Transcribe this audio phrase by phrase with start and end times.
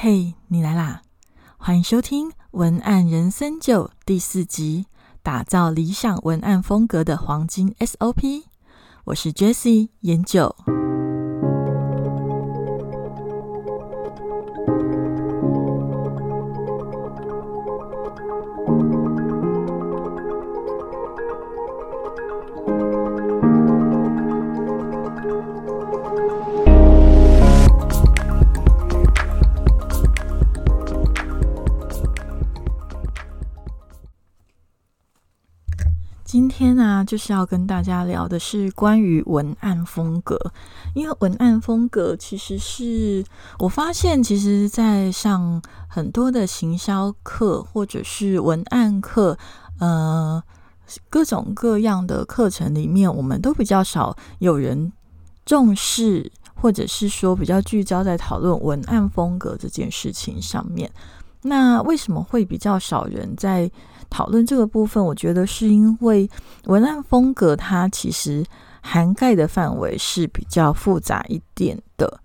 [0.00, 1.02] 嘿，你来啦！
[1.56, 4.86] 欢迎收听《文案人生九》第四集，
[5.24, 8.44] 打造理想文案风格的黄金 SOP。
[9.06, 10.54] 我是 Jessie 研九。
[36.58, 40.36] 天啊，就是要跟大家聊的是关于文案风格，
[40.92, 43.24] 因为文案风格其实是
[43.60, 49.38] 我发现，其实，在上很多的行销课或者是文案课，
[49.78, 50.42] 呃，
[51.08, 54.92] 各种各样的课程里面，我们都比较少有人
[55.46, 60.90] 重视，或者是说比较聚焦在讨论文案风格这件事情上面。
[61.42, 63.70] 那为什么会比较少人在？
[64.10, 66.26] 讨论这个部分，我觉得是因为
[66.64, 68.42] 文案风格它其实
[68.80, 72.18] 涵盖的范围是比较复杂一点的。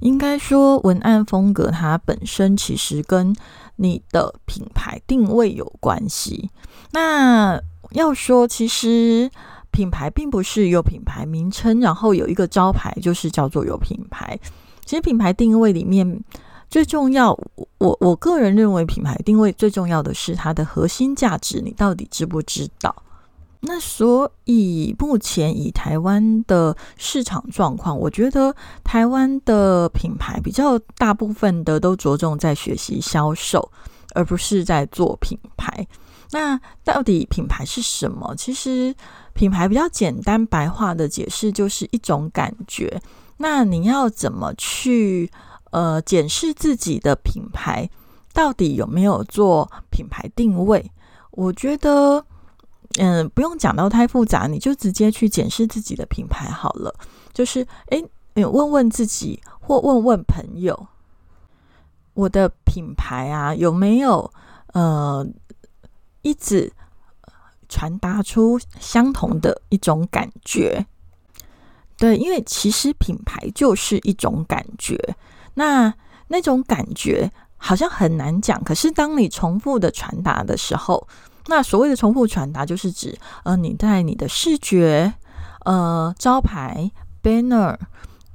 [0.00, 3.34] 应该说，文案风格它本身其实跟
[3.76, 6.50] 你的品牌定位有关系。
[6.90, 7.58] 那
[7.92, 9.30] 要说，其实
[9.70, 14.38] 品牌并不是有品牌名称，然后有一个招牌就是叫做有品牌。
[14.84, 16.22] 其实品牌定位里面。
[16.74, 17.30] 最重要，
[17.78, 22.92] 我我个人认为，品牌定位最重要的是它的核心价值，你到底知不知道？
[23.60, 28.52] 那所以目前以台湾的市场状况，我觉得
[28.82, 33.70] 台湾的品牌比较大部分的都着重在学习销售，
[34.12, 35.86] 而不是在做品牌。
[36.32, 38.34] 那到底品牌是什么？
[38.36, 38.92] 其实
[39.32, 43.00] 品牌比较简单白话的解释就是一种感觉。
[43.36, 45.30] 那你要怎么去？
[45.74, 47.90] 呃，检视自己的品牌
[48.32, 50.88] 到底有没有做品牌定位？
[51.32, 52.24] 我觉得，
[52.98, 56.94] 嗯，不用讲到太复杂，你就直接去检视自己的品牌好了。
[57.32, 58.00] 就是，哎，
[58.34, 60.86] 问问自己，或问问朋友，
[62.12, 64.30] 我的品牌啊，有没有
[64.74, 65.26] 呃，
[66.22, 66.72] 一直
[67.68, 70.86] 传达出相同的一种感觉？
[71.96, 75.16] 对，因为其实品牌就是一种感觉。
[75.54, 75.94] 那
[76.28, 81.06] 那种感觉好像很难讲，可是当你重复的传达的时候，
[81.46, 85.14] 那所谓的重复传达，就是指呃你在你的视觉、
[85.64, 86.90] 呃招牌、
[87.22, 87.76] banner、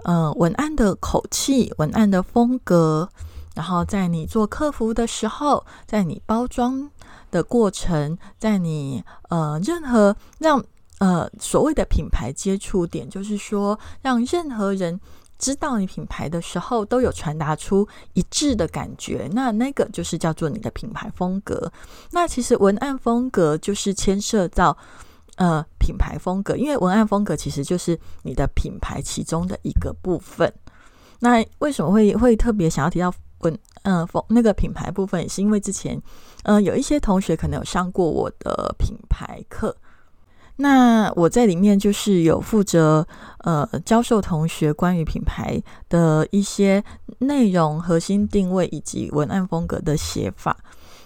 [0.03, 3.09] 呃文案的口气、文案的风格，
[3.55, 6.89] 然后在你做客服的时候，在你包装
[7.31, 10.63] 的过程，在你呃任何让
[10.99, 14.99] 呃所谓的品牌接触点，就是说让任何人。
[15.39, 21.71] 知道你品牌的时候，都有传达出一致的感觉，那那个就是叫做你的品牌风格。
[22.11, 24.77] 那其实文案风格就是牵涉到
[25.37, 30.53] 呃品牌风格，因为文案风格其实就是你的品牌其中的一个部分。
[31.21, 36.01] 那为什么会会特别想要提到文嗯风那个品牌部分，也是因为之前
[36.43, 39.75] 嗯有一些同学可能有上过我的品牌课。
[40.61, 43.07] 那我在里面就是有负责
[43.45, 46.83] 呃教授同学关于品牌的一些
[47.19, 50.57] 内容、核心定位以及文案风格的写法。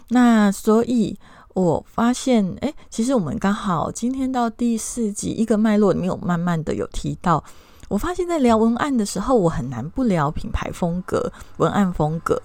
[0.09, 1.15] 那所以
[1.53, 7.43] 我发现，哎，其实我们刚好今天到第四集一个脉络里面有慢慢的有提到，
[7.89, 12.41] 我发现在聊文案的时候，我很难不聊品牌风格、文案风格。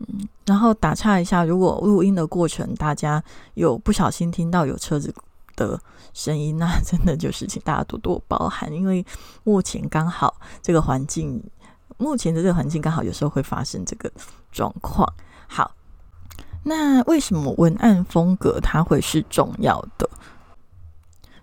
[0.00, 3.24] 嗯，然后打岔一下，如果录音的过程大家
[3.54, 5.14] 有不小心听到有车子。
[5.58, 5.78] 的
[6.14, 9.04] 声音，那 真的就是请大家多多包涵，因为
[9.42, 11.42] 目前刚好这个环境，
[11.96, 14.08] 目前的这个环境刚好有时候会发生这个
[14.52, 15.12] 状况。
[15.48, 15.74] 好，
[16.62, 20.08] 那为什么文案风格它会是重要的？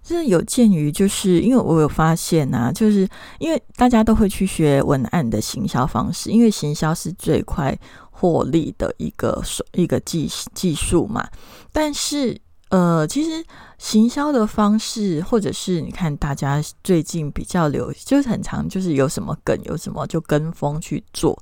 [0.02, 3.08] 这有鉴于，就是因为我有发现啊，就是
[3.40, 7.78] 因为大家都会去学文案的行销方式，因为行销是最快
[8.12, 11.28] 获利的一个一个技技术嘛，
[11.74, 12.40] 但是。
[12.70, 13.46] 呃，其实
[13.78, 21.38] 行销的方式，或者是你看大家最近比较流，就是很常，就是有什么梗，有什么就跟风去做。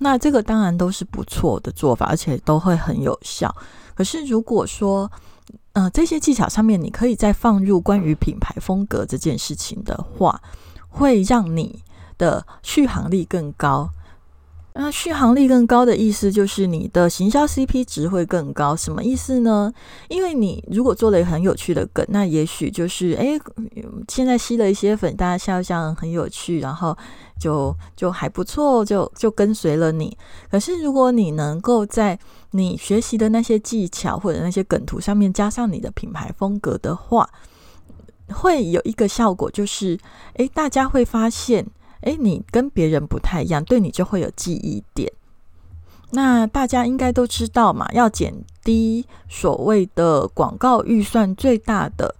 [0.00, 3.52] 那这个当然都是不错的做法，而且都会很有效。
[3.94, 5.10] 可是如果说，
[5.72, 10.40] 呃，这些技巧上面你可以再放入关于品牌风格这件事情的话，
[10.88, 11.82] 会让你
[12.16, 13.90] 的续航力更高。
[14.80, 19.72] 那续航力更高的意思就是你的行销 CP 值会更高，什么意思呢？
[20.06, 23.36] 因为你如果做了一个很有趣的梗，那也许就是哎，
[24.06, 26.96] 现在吸了一些粉，大家笑笑很有趣，然后
[27.40, 30.16] 就就还不错，就就跟随了你。
[30.48, 32.16] 可是如果你能够在
[32.52, 37.28] 你学习的那些技巧或者那些梗图上面加上你的品牌风格的话，
[38.28, 39.98] 会有一个效果，就是
[40.34, 41.66] 哎，大家会发现。
[42.00, 45.12] 哎，你跟别人不太一样，对你就会有记忆点。
[46.10, 48.32] 那大家应该都知道嘛，要减
[48.64, 52.14] 低所谓的广告预算，最大的、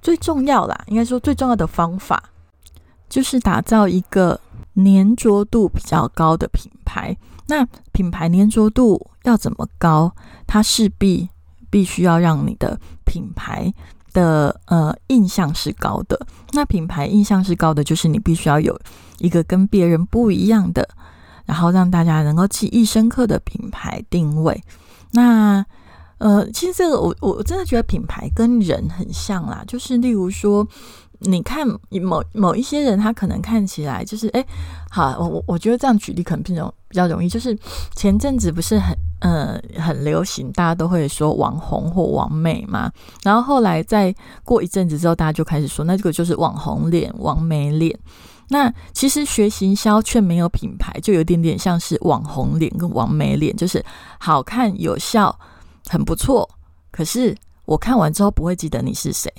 [0.00, 2.30] 最重要啦，应该说最重要的方法，
[3.08, 4.40] 就是打造一个
[4.74, 7.14] 粘着度比较高的品牌。
[7.46, 10.14] 那品牌粘着度要怎么高？
[10.46, 11.28] 它势必
[11.68, 13.74] 必须要让你的品牌。
[14.14, 16.18] 的呃印象是高的，
[16.52, 18.74] 那品牌印象是高的，就是你必须要有
[19.18, 20.88] 一个跟别人不一样的，
[21.44, 24.64] 然后让大家能够记忆深刻的品牌定位。
[25.12, 25.62] 那
[26.16, 30.66] 呃，其实这个我我真的觉得品牌跟人很像啦，就是例如说。
[31.26, 31.66] 你看
[32.02, 34.44] 某某一些人，他可能看起来就是哎，
[34.90, 37.28] 好，我我我觉得这样举例可能比较比较容易。
[37.28, 37.58] 就是
[37.96, 42.88] 前阵子不是很嗯很流行，大家都会说网红或网美嘛。
[43.24, 44.14] 然后后来再
[44.44, 47.98] 过一阵子之后，大家就开始说，那这个就是网红脸、网美脸。
[48.48, 53.84] 那其实学行销却没有品牌，就有点点像是网红脸跟网美脸，就是
[54.20, 55.36] 好看、有效、
[55.88, 56.48] 很不错。
[56.92, 59.32] 可是我看完之后不会记得你是谁。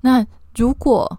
[0.00, 1.18] 那如果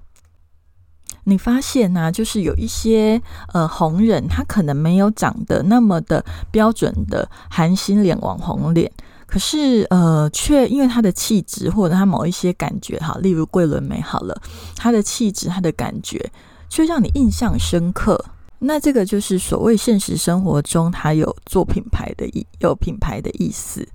[1.27, 3.19] 你发现呢，就是有一些
[3.51, 8.91] 呃红人，他可能没有长得那么的标准的韩星脸、网红脸，
[9.25, 14.39] 可是呃，却因为他的气质或者他某一些感觉，哈，例如桂纶镁好了，
[14.75, 16.31] 他的气质、他的感觉，
[16.69, 18.23] 却让你印象深刻。
[18.59, 23.87] 那这个就是所谓现实生活中他有做品牌的意，有品牌的意思。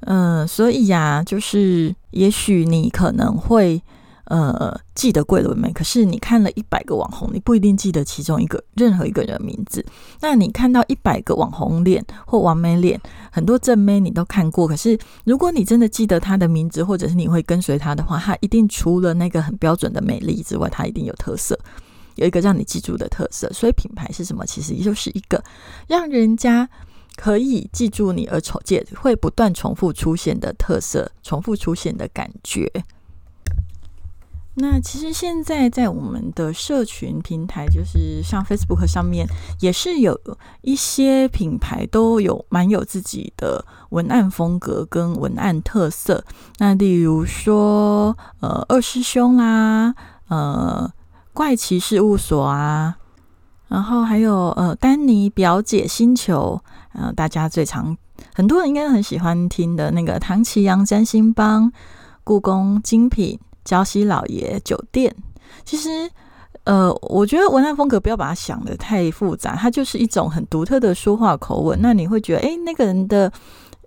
[0.00, 3.80] 嗯，所以呀，就是也许你可能会。
[4.26, 9.84] 呃，记得桂纶镁，可是你看了一百个网红，你不一定记得其中一个任何一个人名字。
[10.20, 13.00] 那你看到一百个网红脸或完美脸，
[13.30, 21.56] 很多正妹你都看过，可是如果你真的记得她的名字，或者是你会跟随她的话，她一定除了那个很标准的美丽之外，她一定有特色，
[22.16, 23.48] 有一个让你记住的特色。
[23.52, 24.44] 所以品牌是什么？
[24.44, 25.40] 其实也就是一个
[25.86, 26.68] 让人家
[27.16, 32.68] 可以记住你而重借会不断重复出现的特色，重复出现的感觉。
[34.58, 39.28] 那其实现在在我们的社群平台，就是像 Facebook 上面，
[39.60, 40.18] 也是有
[40.62, 46.24] 一些品牌都有蛮有自己的文案风格跟文案特色。
[46.56, 49.94] 那例如说，呃，二师兄啦，
[50.28, 50.90] 呃，
[51.34, 52.96] 怪奇事务所啊，
[53.68, 56.58] 然后还有呃，丹尼表姐星球，
[56.94, 57.94] 嗯，大家最常
[58.34, 61.70] 很多人应该很喜欢听的那个唐奇阳占星帮，
[62.24, 63.38] 故宫精品。
[63.66, 65.12] 娇西老爷酒店，
[65.64, 66.08] 其实，
[66.62, 71.76] 呃，我觉得文案风格不要把它想的太复杂，它就是一种很独特的说话口吻。
[71.82, 73.30] 那你会觉得，哎，那个人的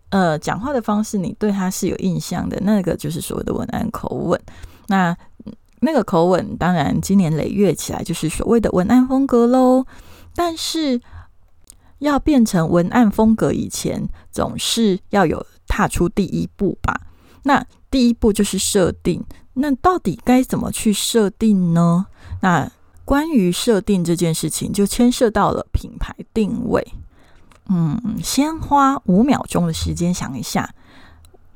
[0.10, 4.40] 呃讲话的方式，你对他是有印象的，那个就是所谓的文案口吻。
[4.88, 5.16] 那
[5.80, 9.86] 那个口吻，当然今年累月起来就是所谓的文案风格喽。
[10.36, 11.00] 但是
[12.00, 17.00] 要变成文案风格以前，总是要有踏出第一步吧。
[17.44, 19.24] 那第一步就是设定。
[19.62, 22.08] 那到底该怎么去设定呢？
[22.42, 22.72] 那
[23.04, 26.94] 关于设定这件事情，就牵涉到了品牌定位。
[27.66, 30.74] 嗯，先花五秒钟的时间想一下，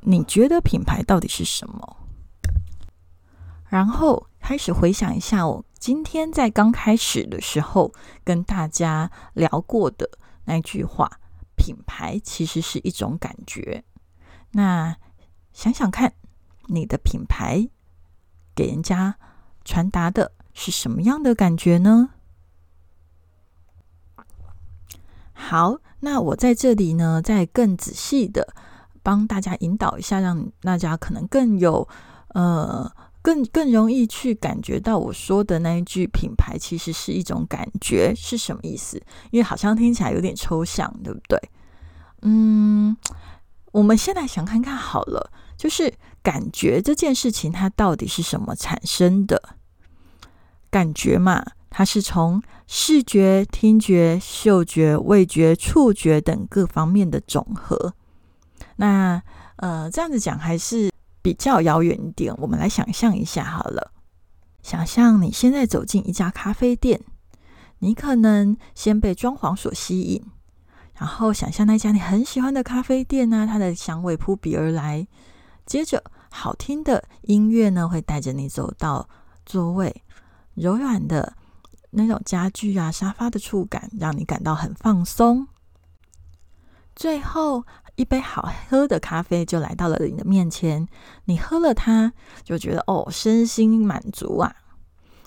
[0.01, 1.98] 你觉得品牌到底是什么？
[3.70, 7.94] 然后开始回想一下，我今天在刚开始的时候
[8.25, 10.10] 跟大家聊过的
[10.44, 11.10] 那句话：
[11.56, 13.86] 品牌其实是一种感觉。
[14.51, 14.98] 那
[15.54, 16.13] 想想看，
[16.68, 17.70] 你的品牌。
[18.56, 19.16] 给人家
[19.66, 22.10] 传达的是什么样的感觉呢？
[25.34, 28.54] 好，那我在这里呢，再更仔细的
[29.02, 31.88] 帮大家引导一下，让大家可能更有
[32.30, 32.90] 呃，
[33.22, 39.02] 更更容易去感觉到我说的那一句“品牌其实是一种感觉”是什么意思？
[39.32, 41.40] 因为好像听起来有点抽象，对不对？
[42.22, 42.96] 嗯，
[43.72, 45.94] 我们先来想看看好了，就是。
[46.24, 49.58] 感觉这件事情它到底是什么产生的？
[50.72, 57.94] 感觉嘛，它是从视觉、听觉、嗅觉、味觉、触觉等各方面的总和。
[58.77, 59.22] 那
[59.58, 60.89] 呃，这样子讲还是
[61.22, 62.34] 比较遥远一点。
[62.38, 63.92] 我们来想象一下好了，
[64.63, 67.01] 想象你现在走进一家咖啡店，
[67.80, 70.24] 你可能先被装潢所吸引，
[70.98, 75.06] 然后想象那家你很喜欢的咖啡店呢，它的香味扑鼻而来。
[75.65, 79.08] 接着，好听的音乐呢会带着你走到
[79.46, 80.03] 座位，
[80.55, 81.36] 柔软的
[81.91, 85.48] 那种家具啊、沙发的触感，让你感到很放松。
[86.96, 87.65] 最后
[87.96, 90.88] 一杯好喝的咖啡就来到了你的面前，
[91.25, 94.55] 你喝了它，就觉得哦，身心满足啊。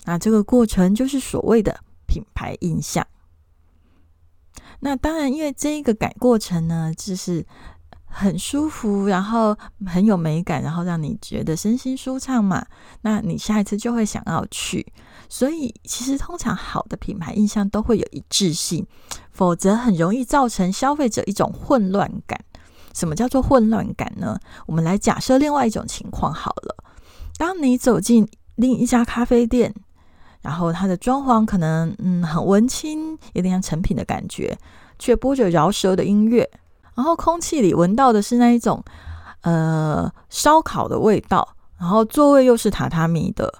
[0.05, 3.05] 那这个过程就是所谓的品牌印象。
[4.79, 7.45] 那当然，因为这一个改过程呢，就是
[8.07, 12.65] 很舒服，然后很有美感，然后让你觉得身心舒畅嘛。
[13.01, 14.85] 那你下一次就会想要去。
[15.29, 18.85] 所以，其实通常好的品牌印象都会有一致性，
[19.31, 22.39] 否则很容易造成消费者一种混乱感。
[22.93, 24.39] 什么叫做混乱感呢？
[24.65, 26.83] 我们来假设另外一种情况好了。
[27.37, 29.73] 当你走进另一家咖啡店。
[30.39, 34.57] 然后它的装潢可能嗯很文青，有点像成品的感觉，
[34.97, 36.49] 却播着饶舌的音乐。
[36.97, 38.83] 然后空气里闻到的是那一种
[39.41, 41.47] 呃烧烤的味道。
[41.79, 43.53] 然后座位又是榻榻米的。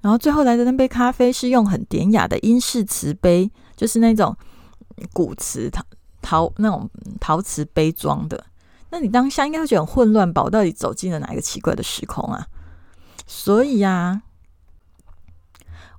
[0.00, 4.34] 然后最后来的那杯咖啡是用很典雅的英式瓷杯，就是那种
[5.12, 5.84] 古瓷陶
[6.22, 6.88] 陶那种
[7.20, 8.46] 陶瓷杯装的。
[8.90, 10.42] 那你当下应该会觉得很混乱吧？
[10.44, 12.46] 我到底走进了哪一个奇怪的时空啊？
[13.26, 14.22] 所以呀。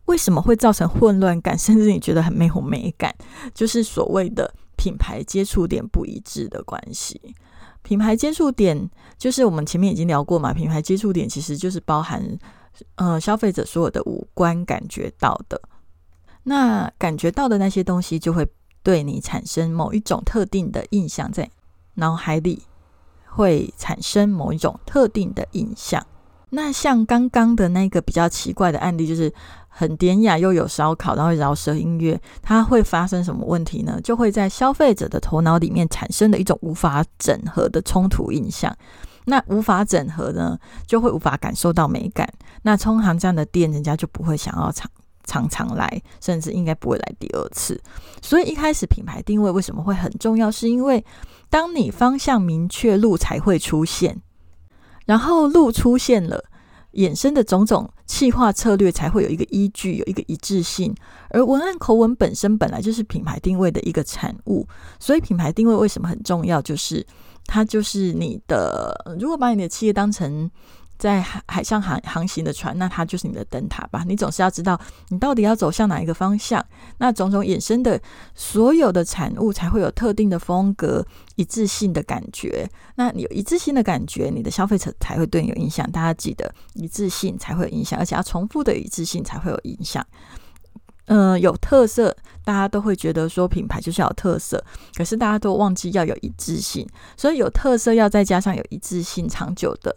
[0.06, 3.16] 为什么会造成混乱感，甚至你觉得很没有美感？
[3.54, 7.36] 就是所谓的品牌接触点不一致的关系。
[7.84, 12.20] 品牌接触点就是我们前面已经聊过嘛，品牌接触点其实就是包含
[12.96, 15.62] 呃消费者所有的五官感觉到的，
[16.42, 18.48] 那感觉到的那些东西就会
[18.82, 21.48] 对你产生某一种特定的印象，在
[21.94, 22.64] 脑海里
[23.28, 26.04] 会产生某一种特定的印象。
[26.50, 29.32] 那像刚刚的那个比较奇怪的案例，就是。
[29.74, 34.00] 很典雅又有烧烤，然后饶舌音乐，它会发生什么问题呢？
[34.04, 38.76] 就会在消费者的头脑里面产生的一种无法整合的冲突印象。
[39.26, 42.28] 那无法整合呢，就会无法感受到美感。
[42.64, 44.90] 那通常这样的店，人家就不会想要常
[45.24, 47.82] 常常来，甚至应该不会来第二次。
[48.22, 50.52] 所以一开始品牌定位为什么会很重要？
[50.52, 51.04] 是因为
[51.50, 54.22] 当你方向明确，路才会出现，
[55.06, 56.44] 然后路出现了。
[56.94, 60.94] 衍生的种种企划策略才会有一个依据，有一个一致性。
[61.30, 64.68] 而文案口吻本身本来就是品牌定位的一个产物，
[65.00, 66.62] 所以品牌定位为什么很重要？
[66.62, 67.06] 就是
[67.46, 70.50] 它就是你的，如果把你的企业当成。
[71.02, 74.04] 在海海上航航行的船，那它就是你的灯塔吧？
[74.08, 76.64] 你总是要知道你到底要走向哪一个方向，
[77.00, 78.00] 那种种衍生的
[78.36, 81.04] 所有的产物才会有特定的风格、
[81.38, 82.70] 一致性的感觉。
[82.98, 85.92] 那你有一致性的感觉，你的消费者才会对你有影响。
[85.92, 90.06] 大家记得，一致性才会有影响，而且要重复的一致性才会有影响。
[91.06, 92.16] 嗯，有特色，
[92.46, 94.64] 大家都会觉得说品牌就是要特色，
[94.96, 99.94] 可是大家都忘记要有一致性，所以有特色要再加上有一致性，长久的。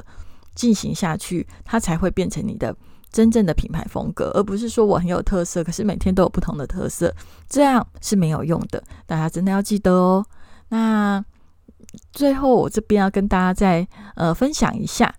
[0.55, 2.75] 进行下去，它才会变成你的
[3.11, 7.15] 真正的品牌风格，而不是说我很有特色，可是每天都有不同的特色，
[7.49, 8.83] 这样是没有用的。
[9.07, 10.25] 大家真的要记得哦。
[10.69, 11.25] 那
[12.13, 15.15] 最后，我这边要跟大家再呃分享一下，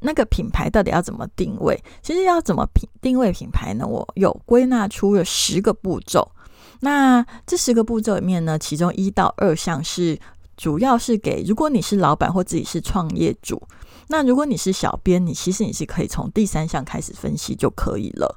[0.00, 1.82] 那个品牌到底要怎么定位？
[2.02, 3.84] 其实要怎么品定位品牌呢？
[3.86, 6.30] 我有归纳出了十个步骤。
[6.80, 10.16] 那这十个步骤里面呢，其中一到二项是
[10.58, 13.62] 主要是给如果你是老板或自己是创业主。
[14.08, 18.34] 那如果你是小编，你其实你是可以从第三项开始分析就可以了。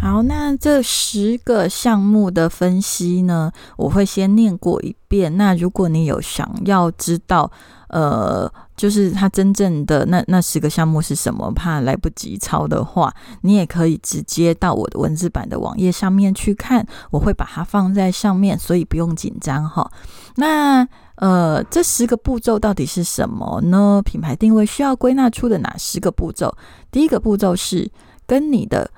[0.00, 5.36] 好，那这十个项目的分析呢，我会先念过一遍。
[5.36, 7.50] 那如果你有想要知道，
[7.88, 19.90] 呃，就是它真正的那那十个项目是什么，怕来不及抄的话，你也可以直接到我的文字版的网页上面去看，我会把它放在上面，所以不用紧张哈。
[20.36, 20.86] 那
[21.16, 24.00] 呃，这十个步骤到底是什么呢？
[24.04, 26.56] 品牌定位需要归纳出的哪十个步骤？
[26.92, 27.90] 第一个步骤是
[28.28, 28.88] 跟你的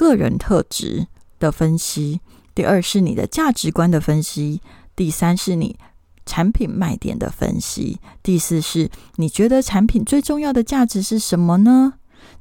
[0.00, 1.06] 个人特质
[1.38, 2.22] 的分析，
[2.54, 4.62] 第二是你的价值观的分析，
[4.96, 5.78] 第三是你
[6.24, 11.92] 产品卖点的分析，第四是你觉得产品最重要的价值是什么呢？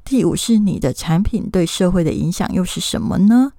[0.06, 3.52] 第五是你的产品对社会的影响又是什么呢？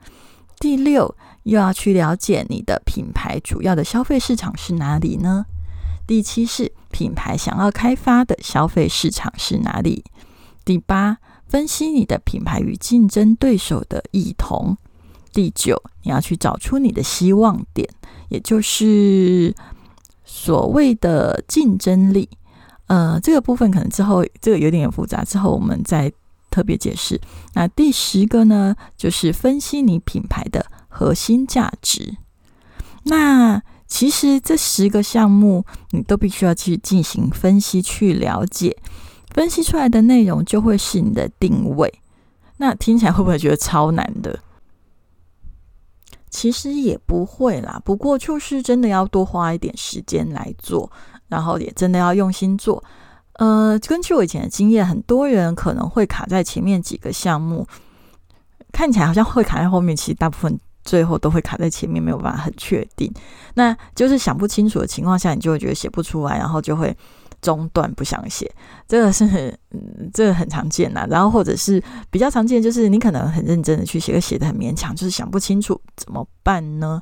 [0.59, 1.15] 第六。
[1.45, 5.47] 又要去了解你的品牌主要的消费市场是哪里呢？
[6.07, 10.05] 第七是品牌想要开发的消费市场是哪里？
[10.67, 11.17] 第八，
[11.51, 14.77] 分析你的品牌与竞争对手的异同。
[15.33, 17.89] 第九，你要去找出你的希望点，
[18.29, 19.53] 也就是
[20.25, 22.29] 所谓的竞争力。
[22.87, 26.13] 呃，这个部分可能之后这个有点复杂，之后我们再
[26.51, 27.21] 特别解释。
[27.55, 32.17] 那第十个呢，就是分析你品牌的核心价值。
[33.05, 38.77] 那其实这十个项目，你都必须要去进行分析，去了解，
[39.31, 41.93] 分析出来的内容就会是你的定位。
[42.57, 44.39] 那听起来会不会觉得超难的？
[46.29, 50.91] 其实也不会啦，不过就是真的要多花一点时间来做，
[51.29, 52.85] 然后也真的要用心做。
[53.35, 57.67] 呃，根据我以前的经验，很多人可能会卡在前面几个项目，
[58.71, 63.11] 看起来好像会卡在后面，其实大部分最后都会卡在前面，没有办法很确定。
[63.55, 66.95] 那就是想不清楚的情况下，你就会觉得写不出来，然后就会。
[67.41, 68.51] 中断不想写，
[68.87, 69.25] 这个是
[69.71, 71.07] 嗯，这个很常见呐。
[71.09, 77.01] 然后或者是比较常见，就是你可能很认真的去写，写的很勉强，就是想不清楚怎么办呢？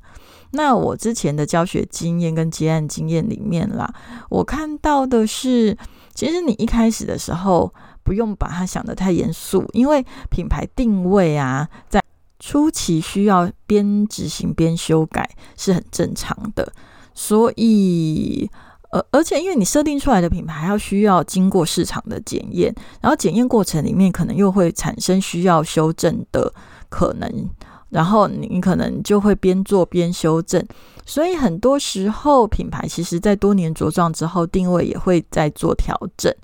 [0.52, 3.92] 那我之前的教学经验跟接案经验里面啦，
[4.30, 5.76] 我看到的是，
[6.14, 12.02] 其实你一开始的时候不用把它想的太严肃，因为品牌定位啊，在
[12.38, 16.72] 初期需要边执行边修改是很正常的，
[17.12, 18.48] 所以。
[18.90, 26.52] 而而且，因为你设定出来的品牌要需要经过市场的检验，然后检验过程里面可能又会产生需要修正的
[26.88, 27.50] 可能，
[27.90, 30.64] 然后你可能就会边做边修正。
[31.04, 36.34] 所以很多时候，品牌其实在多年茁壮之后，定位也会在做调整。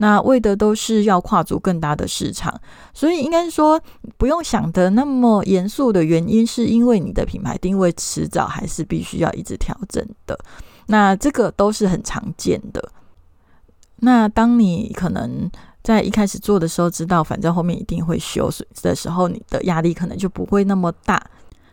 [0.00, 2.54] 那为的都是要跨足更大的市场，
[2.94, 3.80] 所以应该说
[4.16, 10.38] 不用想的那么严肃的原因，是因为你的品牌定位迟早还是必须要一直调整的。
[10.90, 12.90] 那这个都是很常见的。
[14.00, 15.50] 那当你可能
[15.82, 18.50] 在一开始做的时候，知道反正后面一定会修
[18.82, 21.20] 的时候，你的压力可能就不会那么大，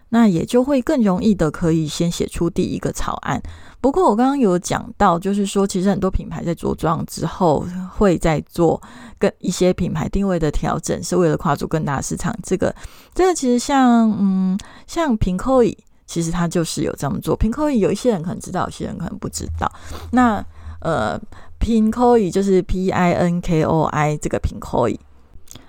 [0.09, 3.41] 那也就会更容易的可以先写出第一个草案。
[3.79, 7.63] 不过我刚刚有讲到，就是说其实很多品牌在茁壮之后，
[7.95, 8.81] 会在做
[9.19, 12.35] 跟一些品牌定位的调整，是为了跨足更大市场。
[12.41, 12.75] 这个
[13.13, 14.57] 这个其实像嗯
[14.87, 15.77] 像平扣椅。
[16.05, 17.35] 其实他就是有这么做。
[17.35, 19.71] 平扣 i 有一些人可能知道，有些人可能不知道。
[20.11, 20.43] 那
[20.81, 21.19] 呃，
[21.57, 24.99] 平扣 i 就是 P I N K O I 这个平扣 i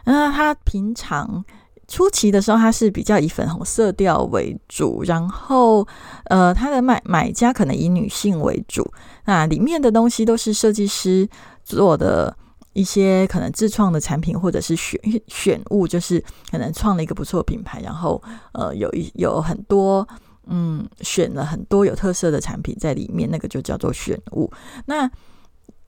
[0.05, 1.43] 那他平常
[1.89, 5.87] 初期的时候，它是比较以粉红色调为主，然后
[6.25, 8.89] 呃，它的买买家可能以女性为主。
[9.25, 11.27] 那里面的东西都是设计师
[11.65, 12.37] 做的
[12.75, 18.23] 一些可能自创的产品，或者是选选物，就是可能创了一个不错品牌，然后
[18.53, 20.07] 呃，有一有很多。
[20.47, 24.51] 嗯，选了很多有特色的产品在里面，那个就叫做选物。
[24.87, 25.11] 那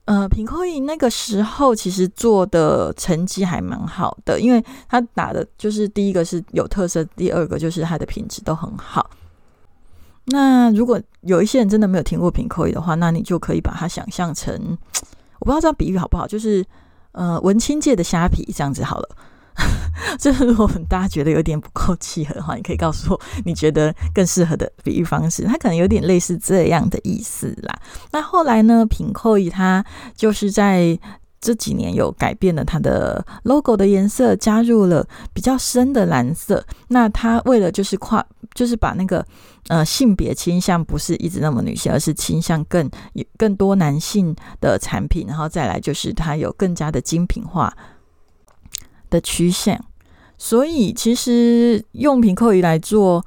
[0.05, 9.07] 呃，品扣印那个时候其实做的成绩还蛮好的，因为他打的就是第一个是有特色，第二个就是它的品质都很好。
[10.25, 14.77] 那如果有一些人真的没有听过品扣印的话，那你就可以把它想象成，
[15.39, 16.65] 我不知道这样比喻好不好，就是
[17.11, 19.09] 呃文青界的虾皮这样子好了。
[20.17, 25.43] 就是如果大家觉得有点不够契合的话，你可以告诉我你觉得更适合的比喻方式。
[25.43, 27.79] 它可能有点类似这样的意思啦。
[28.11, 29.83] 那后来呢，品扣伊它
[30.15, 30.97] 就是在
[31.41, 36.65] 这几年有改变了它的 logo 的颜色，加入了比较深的蓝色。
[36.87, 39.25] 那它为了就是跨，就是把那个
[39.67, 42.89] 呃性别倾向不是一直那么女性，而是倾向更
[43.37, 45.27] 更多男性的产品。
[45.27, 47.73] 然后再来就是它有更加的精品化。
[49.09, 49.81] 的曲线，
[50.37, 53.25] 所以其实用品扣仪来做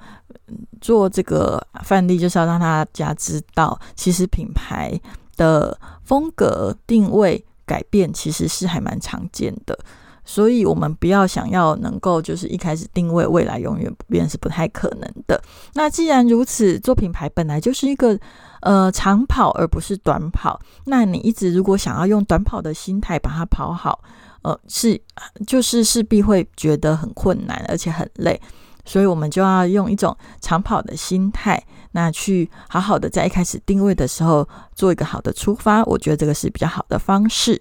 [0.81, 4.99] 做这个范例，就是要让大家知道，其实品牌
[5.37, 9.79] 的风格定位改变其实是还蛮常见的。
[10.25, 15.43] 所以，我们不要想要能够就是一开始定位，未来永远不变是不太可能的。
[15.75, 18.17] 那既然如此，做品牌本来就是一个
[18.61, 23.99] 呃长跑而不是短跑，那你一直如果想要用短跑的心态把它跑好。
[24.43, 25.01] 呃，是，
[25.47, 28.41] 就是势必会觉得很困难，而且很累，
[28.85, 37.61] 所以我们就要用一种长跑的心态，那去好好的在一开始定位的时候做一个好的出发，我觉得这个是比较好的方式。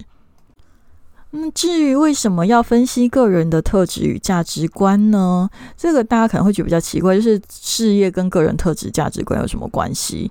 [1.34, 5.50] 嗯，至于为什么要分析个人的特质与价值观呢？
[5.78, 10.30] 这个大家可能会觉得比较奇怪，就是事业跟个人特质、价值观有什么关系？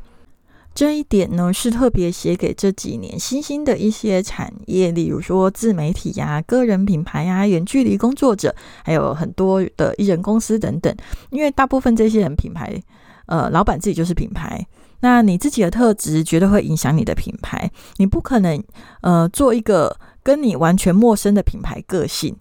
[0.73, 8.55] 这一点呢，是特别写给这几年新兴的一些产业，例如说自媒体呀、个人品牌呀、远距离工作者，
[8.85, 10.95] 还有很多的艺人公司等等。
[11.31, 12.81] 因为大部分这些人品牌，
[13.27, 14.67] 呃，老板自己就是品牌，
[15.01, 17.71] 那你自己的特质绝对会影响你的品牌。
[17.97, 18.63] 你不可能
[19.03, 22.37] 呃做一个跟你完全陌生的品牌个性，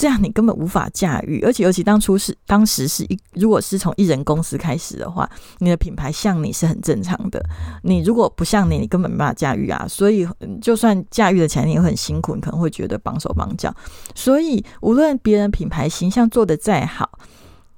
[0.00, 1.42] 这样你根本无法驾驭。
[1.42, 7.44] 而且尤其当初是当时是一，如果是从艺人公司开始的话，你的品牌像你是很正常的。
[7.82, 9.84] 你如果不像你，你根本没办法驾驭啊。
[9.86, 10.26] 所以
[10.62, 13.70] 就算驾驭的起来，你也很辛苦，你可能会觉得绑手绑脚。
[14.14, 17.18] 所以无论别人品牌形象做的再好，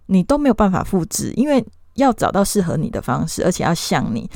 [0.07, 1.65] 你都没有办法复制，因为
[1.97, 4.31] 要找到适合你的方式，而且要像你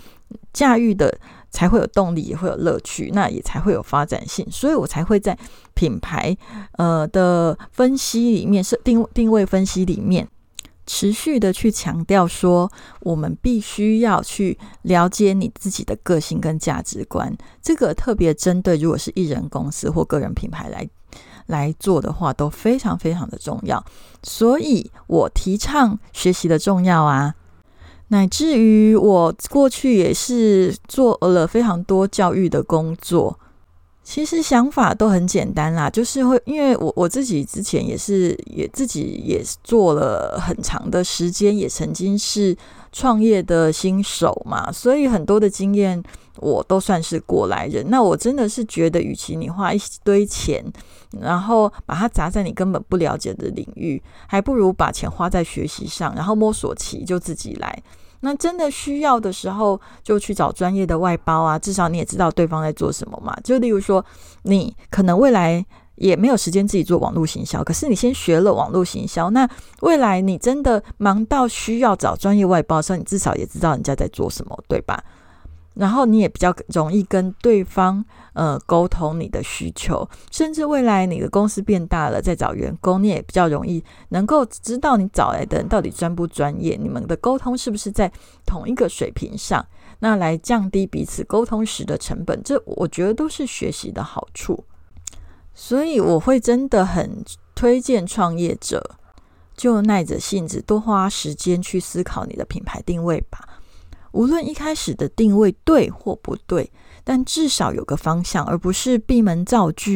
[0.52, 1.16] 驾驭的。
[1.50, 5.36] 才会有动力，也会有乐趣，那也才会有发展性，所以我才会在
[5.74, 6.36] 品牌
[6.72, 10.28] 呃的分析里面，是定定位分析里面，
[10.86, 17.34] 持续的去强调说，我们必须要去了解你自己的个性跟价值观。
[17.62, 20.88] 这个特别针对如果是艺人公司或个人品牌来
[21.46, 23.82] 来做的话，都非常非常的重要。
[24.22, 27.34] 所以我提倡学习的重要啊。
[28.08, 33.38] 乃至于我过去也是做了非常多教育的工作，
[34.04, 42.56] 其实想法都很简单啦，就是会因为我我自己之前也是也自己也做了很长的时间，也曾经是
[42.92, 46.00] 创业的新手嘛，所以很多的经验
[46.36, 47.84] 我都算是过来人。
[47.90, 50.64] 那我真的是觉得，与其你花一堆钱，
[51.20, 57.82] 然后把它砸在你根本不了解的领域，还不如把钱花在学习上，然后摸索期就自己来。
[58.20, 61.58] 那真的需要的时候，就去找专业的外包啊。
[61.58, 63.36] 至少你也知道对方在做什么嘛。
[63.44, 64.04] 就例如说，
[64.42, 65.64] 你可能未来
[65.96, 69.48] 也没有时间自己做网络行销，可是你先学了网络行销，那
[69.82, 75.04] 未来你真的忙到需要找专业外包的时候，你至少也知道人家在做什么，对吧？
[75.76, 88.10] 然后你也比较容易跟对方呃沟通你的需求，甚至未来你的公司变大了，再找员工，你也比较容易能够知道你找来的人到底专不专业，你们的沟通是不是在
[88.46, 89.64] 同一个水平上，
[89.98, 94.64] 那来降低彼此沟通时的成本，这我觉得都是学习的好处。
[95.54, 98.96] 所以我会真的很推荐创业者，
[99.54, 103.55] 就耐着性子多花时间去思考你的品牌定位吧。
[104.16, 106.72] 无论一开始的定位对或不对，
[107.04, 109.90] 但至少有个方向，而不是闭门造车。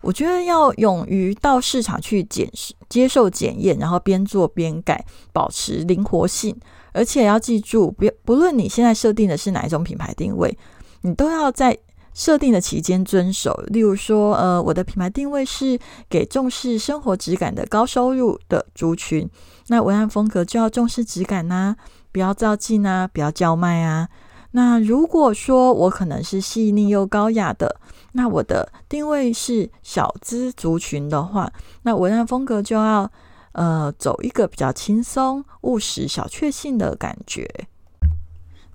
[0.00, 2.50] 我觉得要勇于到市场去检、
[2.88, 6.56] 接受检验，然后边做边改，保持灵活性。
[6.92, 10.58] 而且要记住，别不论你现在设定的是哪一种品牌定位，
[11.02, 11.78] 你都要在
[12.12, 13.54] 设定的期间遵守。
[13.68, 15.78] 例如说，呃，我的品牌定位是
[16.08, 19.28] 给重视生活质感的高收入的族群，
[19.68, 21.76] 那文案风格就要重视质感呐。
[22.12, 24.08] 不要照镜啊，不要叫卖啊。
[24.52, 27.80] 那如果说我可能是细腻又高雅的，
[28.12, 33.10] 那我的定位是小资族群的话，那文案风格就要
[33.52, 37.48] 呃走一个比较轻松、务实、小确幸的感觉。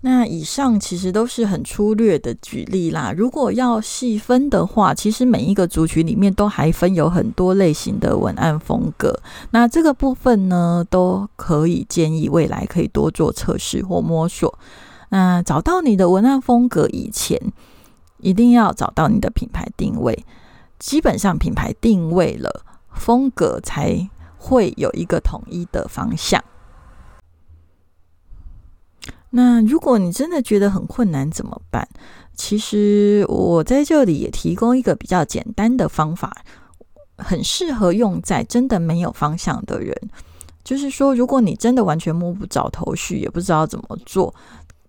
[0.01, 3.11] 那以上其实都是很粗略的举例啦。
[3.11, 9.19] 如果要细分的话，其实每一个族群里面都还分有很多类型的文案风格。
[9.49, 14.59] 那这个部分呢，都可以建议未来可以多做测试或摸索。
[15.09, 17.41] 那找到你的文案风格以前，
[18.19, 20.23] 一定要找到你的品牌定位。
[20.77, 26.43] 基本上品牌定位了，风格才会有一个统一的方向。
[29.37, 31.85] 那如果你真的觉得很困难怎么办？
[32.35, 36.33] 其实我在这里也提供一个比较简单的方法，
[37.17, 39.93] 很适合用在真的没有方向的人。
[40.63, 44.33] 就是说，如果你真的完全摸不着头绪，也不知道怎么做，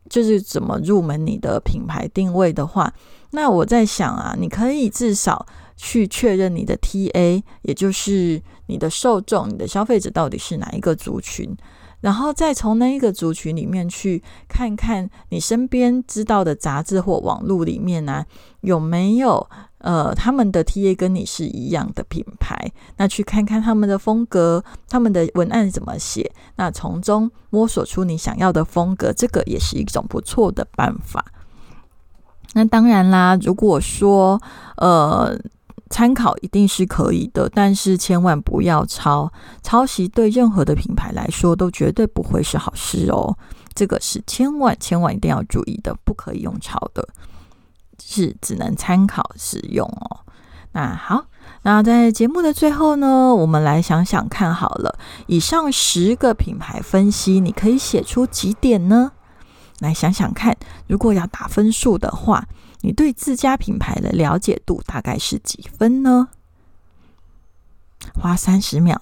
[0.08, 2.94] 就是怎么入门你的品牌定位的话，
[3.32, 5.44] 那我在想啊，你可以至少
[5.76, 11.52] 去确认你的 TA，也就是你的受众、你的消费者到底是哪一个族群。
[12.00, 18.24] 然后再从那一个族群里面去看看你身边知道的杂志或网络里面呢，
[18.60, 22.70] 有没有呃他们的 TA 跟你是一样的品牌？
[22.98, 26.30] 那去看看他们的风格，他们的文案怎么写？
[26.56, 31.24] 那从中摸索出你想要的风格，这个也是一种不错的办法。
[32.52, 34.40] 那当然啦，如果说
[34.76, 35.38] 呃。
[35.88, 39.32] 参考一定是可以的，但是千万不要抄。
[39.62, 43.36] 抄袭对任何的品牌来说都绝对不会是好事哦。
[43.74, 47.06] 这个是千万千万一定要注意的，不可以用抄的，
[48.02, 50.20] 是只能参考使用哦。
[50.72, 51.26] 那好，
[51.62, 59.12] 那在节目的最后呢，我们来想想看好了，以上十个品牌分析，你可以写出几点呢？
[59.78, 62.46] 来想想看，如果要打分数的话。
[62.86, 66.28] 你对自家品牌的了解度大概是几分呢？
[68.14, 68.96] 花三十秒，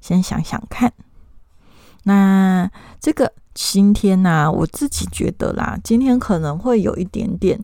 [0.00, 0.94] 先想想看。
[2.04, 7.62] 那这个今天呢，我自己觉得啦，今天可能会有一点点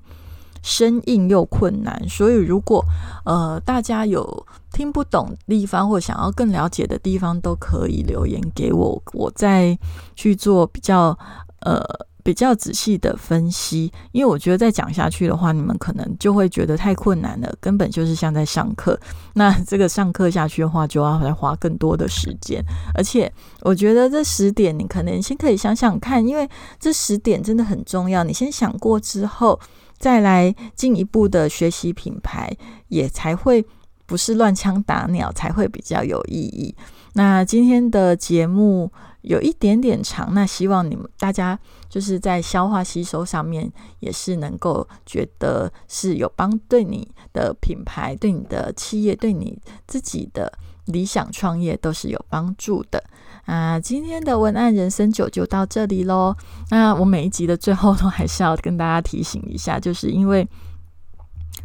[0.62, 2.06] 生硬又困难。
[2.06, 2.84] 所以如果
[3.24, 9.78] 呃大家有听不懂地方或想要更了解的地方，都可以留言给我，我再
[10.14, 11.18] 去做比较
[11.60, 11.82] 呃。
[12.22, 18.98] 比较仔细的分析，因为我觉得再讲下去的话，你们可能就会觉得太困难了，根本就是像在上课。
[19.34, 22.62] 那这个上课下去的话，就要来花更多的时间。
[22.94, 23.32] 而且，
[23.62, 28.22] 我觉得这十点你可能先可以想想看，因为这十点真的很重要。
[28.22, 29.58] 你先想过之后，
[29.98, 32.50] 再来进一步的学习品牌，
[32.88, 33.64] 也才会
[34.06, 36.74] 不是乱枪打鸟，才会比较有意义。
[37.14, 43.70] 那今天的节目有一点点长，那希望你们大家就是在消化吸收上面
[44.00, 50.50] 也是能够觉得是有帮，对你的品牌、对你的企业、对你自己的
[50.86, 53.04] 理想创业都是有帮助的
[53.44, 53.78] 啊！
[53.78, 56.34] 今天的文案人生九就到这里喽。
[56.70, 60.48] 那我每一集的最后都还是要跟大家提醒一下，就是因为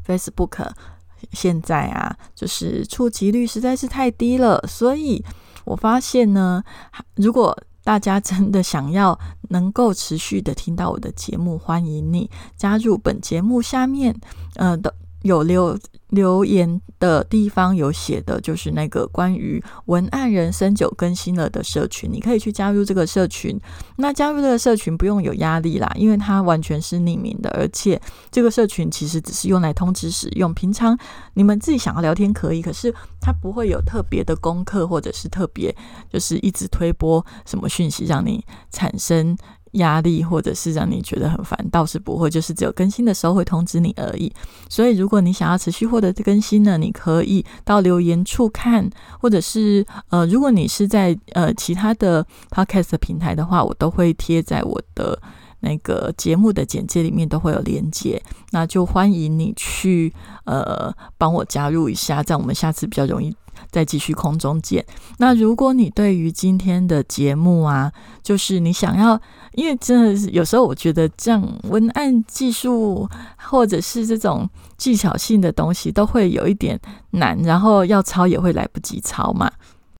[0.06, 0.70] Facebook。
[1.32, 5.24] 现在啊，就是触及率实在是太低了，所以
[5.66, 6.64] 我发现呢，
[7.16, 9.18] 如果大家真的想要
[9.50, 14.16] 能够持续的听到我的节目，欢迎你加入本节目下面
[14.56, 14.94] 呃的。
[15.28, 15.78] 有留
[16.10, 23.60] 留言的地方有写的，就是那个关于文案人生九更新了的社群，你可以去加入这个社群。
[23.98, 30.54] 那加入这个社群不用有压力啦，因为它完全是匿名的，而且这个社群其实只是用来通知使用。
[30.54, 30.98] 平常
[31.34, 35.76] 你们自己想要聊天可以，可是它不会有特别的功课，或者是特别
[36.10, 39.38] 就是一直推播什么讯息让你产生。
[39.74, 44.32] 压力，或者是让你觉得很烦，倒是不会，就是只有更新的时候会通知你而已。
[44.70, 55.20] 所以，如果你想要持续获得更新呢，你可以到留言处看，或者是呃，如果你是在呃其他的 podcast 平台的话，我都会贴在我的
[55.60, 60.14] 那个节目的简介里面都会有连接，那就欢迎你去
[60.46, 63.36] 呃帮我加入一下，这样我们下次比较容易。
[63.72, 64.86] 再继续空中见。
[65.18, 67.92] 那如果你对于今天的节目啊，
[68.22, 69.20] 就是你想要，
[69.54, 76.80] 因为真的是有时候我觉得这样文案技术或者是这种技巧性的东西都会有一点
[77.12, 79.52] 难，然后要抄也会来不及抄嘛。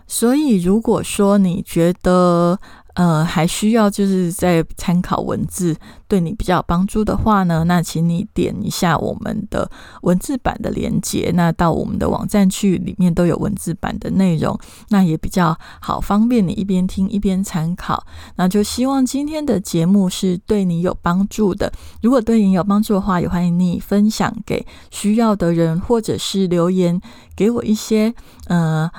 [0.06, 2.58] 所以如果说你觉得，
[2.98, 9.70] 呃，还需要就是在参考文字对你比较有帮助的话呢，那请你点一下我们的
[10.02, 18.04] 文字版的连接，那到我们的网站去，里面都有文字版的内容，那也比较好方便你一边听一边参考。
[18.36, 27.00] 那就希望今天的节目是对你有帮助的，如果对你有帮助的话，也欢迎你分享给需要的人，或者是留言
[27.36, 28.12] 给我一些
[28.48, 28.90] 呃。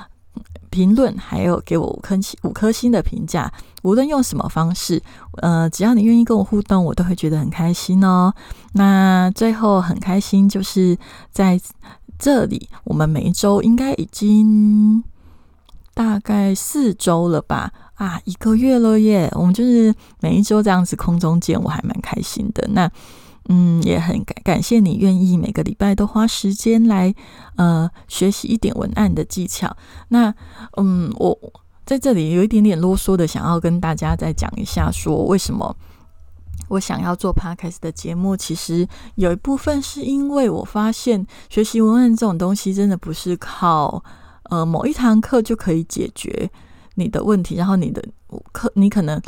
[0.71, 3.51] 评论还有给我五颗星五颗星的评价，
[3.83, 5.01] 无论用什么方式，
[5.41, 8.33] 呃，只要你愿意跟我互动，我都会觉得很开心哦。
[8.73, 10.97] 那最后很开心，就是
[11.31, 11.59] 在
[12.17, 15.03] 这里，我们每一周应该已经
[15.93, 17.71] 大概四周了吧？
[17.95, 19.29] 啊，一个月了耶！
[19.35, 22.67] 我们就是每一周这样子空中见，我还蛮开心的。
[22.71, 22.91] 那。
[23.51, 27.15] 嗯，也很感感谢你愿意每个礼拜都花时间来
[27.55, 29.75] 呃学习一点文案的技巧。
[30.09, 30.31] 那
[30.77, 31.35] 嗯，我
[31.89, 35.75] 在这里有一点点啰嗦的，想要跟大家再讲一下，说为什么
[36.67, 38.37] 我想要做 podcast 的节目。
[38.37, 44.03] 其实有一部分是因为我发现学习文案这种东西，真的不是靠
[44.51, 46.51] 呃某一堂课就可以解决
[46.93, 47.99] 你的问题，然后你的
[48.51, 49.19] 课你可能。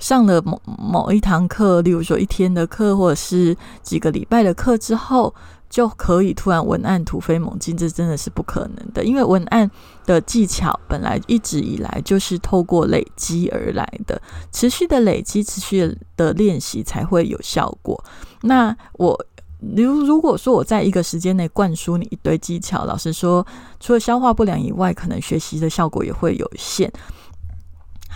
[0.00, 5.34] 上了某某一堂课，例如说一天的课，或者是几个礼拜的课之后，
[5.68, 9.04] 就可以突然文案突飞猛进，这真的是不可能的。
[9.04, 9.70] 因为文案
[10.06, 18.02] 的技巧本来一直以来就是透过累积而来的，持续的累积、持续的练习才会有效果。
[18.42, 19.26] 那我
[19.60, 23.46] 如如果说我在一个时间内灌输你一堆技巧，老实说，
[23.80, 26.90] 除了消化不良以外，可能学习的效果也会有限。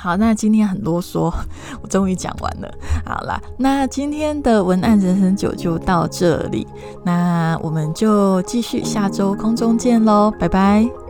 [0.03, 1.33] 好，那今天很啰嗦，
[1.81, 2.69] 我终于讲完了。
[3.07, 6.67] 好啦，那今天的文案人生九就到这里，
[7.05, 11.02] 那我们就继续下周空中见喽，拜拜。